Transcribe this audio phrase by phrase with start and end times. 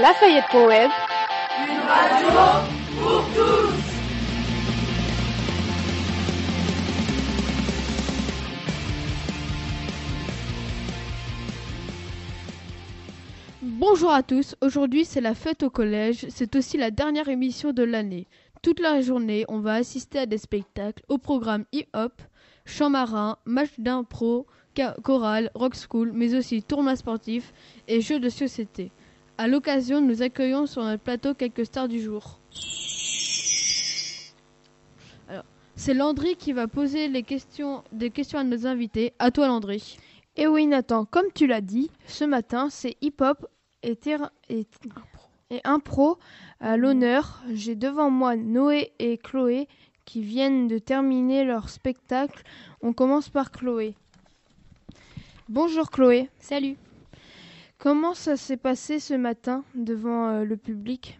[0.00, 0.90] Lafayette.web.
[1.58, 2.28] Une radio
[2.98, 3.74] pour tous.
[13.60, 17.82] Bonjour à tous, aujourd'hui c'est la fête au collège, c'est aussi la dernière émission de
[17.82, 18.26] l'année.
[18.62, 22.22] Toute la journée, on va assister à des spectacles au programme hip-hop,
[22.64, 24.46] chant marin, match d'impro,
[25.02, 27.52] chorale, rock school, mais aussi tournoi sportif
[27.86, 28.92] et jeux de société.
[29.40, 32.38] À l'occasion, nous accueillons sur notre plateau quelques stars du jour.
[35.28, 35.44] Alors,
[35.76, 39.14] c'est Landry qui va poser les questions, des questions à nos invités.
[39.18, 39.96] À toi, Landry.
[40.36, 43.46] Et oui, Nathan, comme tu l'as dit, ce matin, c'est hip-hop
[43.82, 43.98] et,
[44.50, 44.66] et,
[45.48, 46.18] et impro
[46.60, 47.42] à l'honneur.
[47.50, 49.68] J'ai devant moi Noé et Chloé
[50.04, 52.42] qui viennent de terminer leur spectacle.
[52.82, 53.94] On commence par Chloé.
[55.48, 56.28] Bonjour Chloé.
[56.40, 56.76] Salut.
[57.80, 61.18] Comment ça s'est passé ce matin devant euh, le public?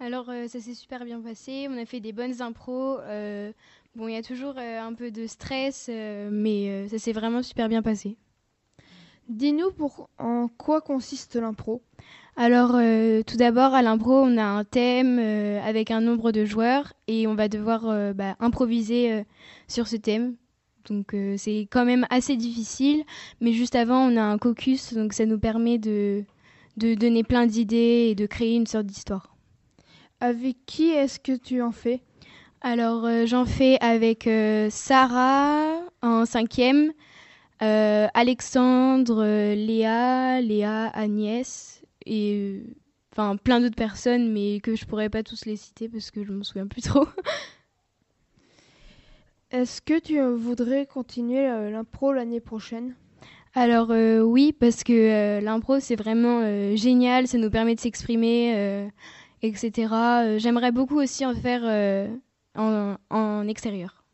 [0.00, 2.98] Alors euh, ça s'est super bien passé, on a fait des bonnes impros.
[3.02, 3.52] Euh,
[3.94, 7.80] bon, il y a toujours un peu de stress, mais ça s'est vraiment super bien
[7.80, 8.16] passé.
[9.28, 11.80] Dis-nous pour en quoi consiste l'impro?
[12.34, 12.72] Alors,
[13.24, 15.20] tout d'abord, à l'impro, on a un thème
[15.64, 19.24] avec un nombre de joueurs et on va devoir bah, improviser
[19.68, 20.34] sur ce thème.
[20.86, 23.04] Donc euh, c'est quand même assez difficile.
[23.40, 26.24] Mais juste avant, on a un caucus, donc ça nous permet de,
[26.76, 29.36] de donner plein d'idées et de créer une sorte d'histoire.
[30.20, 32.02] Avec qui est-ce que tu en fais?
[32.60, 36.92] Alors euh, j'en fais avec euh, Sarah en cinquième,
[37.60, 39.22] Alexandre,
[39.54, 42.62] Léa, Léa, Agnès et
[43.12, 46.32] enfin plein d'autres personnes, mais que je pourrais pas tous les citer parce que je
[46.32, 47.06] me souviens plus trop.
[49.50, 52.94] Est-ce que tu voudrais continuer euh, l'impro l'année prochaine?
[53.54, 56.40] Alors euh, oui, parce que euh, l'impro c'est vraiment
[56.76, 58.88] génial, ça nous permet de s'exprimer,
[59.42, 60.38] etc.
[60.38, 61.64] J'aimerais beaucoup aussi en faire
[62.54, 64.04] en, en, extérieur.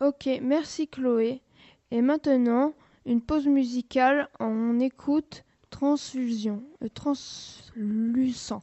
[0.00, 1.40] Ok, merci Chloé.
[1.90, 2.74] Et maintenant,
[3.06, 6.62] une pause musicale, on écoute Transfusion,
[6.94, 8.62] Translucent.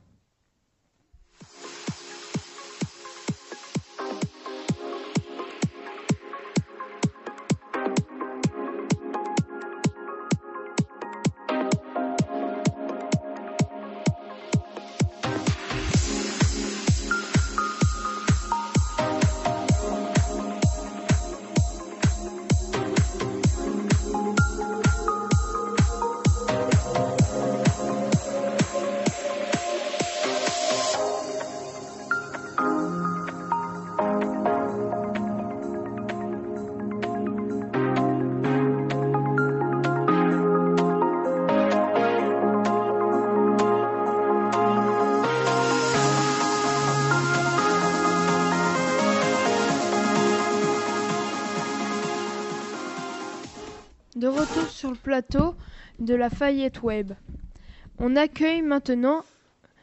[54.15, 55.55] De retour sur le plateau
[55.99, 57.11] de la Fayette Web.
[57.99, 59.25] On accueille maintenant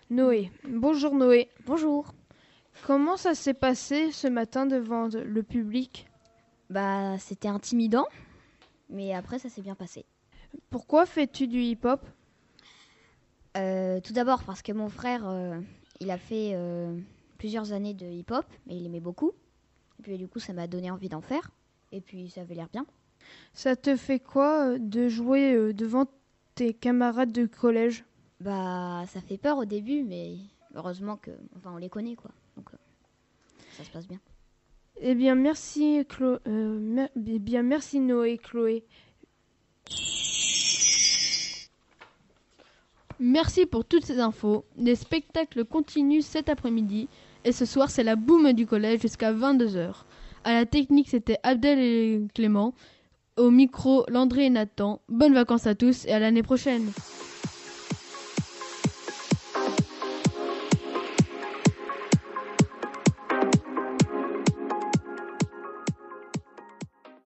[0.09, 0.51] Noé.
[0.67, 1.51] Bonjour Noé.
[1.67, 2.15] Bonjour.
[2.87, 6.07] Comment ça s'est passé ce matin devant le public?
[6.71, 8.07] Bah, c'était intimidant,
[8.89, 10.07] mais après ça s'est bien passé.
[10.71, 12.01] Pourquoi fais-tu du hip-hop?
[13.59, 15.61] Euh, Tout d'abord parce que mon frère, euh,
[16.01, 16.99] il a fait euh,
[17.37, 19.33] plusieurs années de hip-hop, et il aimait beaucoup.
[19.99, 21.51] Et puis du coup, ça m'a donné envie d'en faire.
[21.93, 22.87] Et puis ça avait l'air bien.
[23.55, 26.07] Ça te fait quoi euh, de jouer euh, devant
[26.55, 28.05] tes camarades de collège?
[28.41, 30.37] Bah, ça fait peur au début, mais
[30.75, 32.31] heureusement que, enfin, on les connaît, quoi.
[32.57, 32.77] Donc, euh,
[33.77, 34.19] ça se passe bien.
[35.01, 38.85] Eh bien, merci, Chlo eh bien, merci Noé et Chloé.
[43.19, 44.65] Merci pour toutes ces infos.
[44.77, 47.09] Les spectacles continuent cet après-midi
[47.45, 49.95] et ce soir c'est la boum du collège jusqu'à 22h.
[50.43, 52.75] À la technique c'était Abdel et Clément.
[53.39, 55.01] Au micro, Landry et Nathan.
[55.09, 56.93] Bonnes vacances à tous et à l'année prochaine.